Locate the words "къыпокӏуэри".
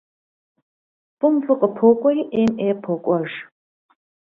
1.59-2.23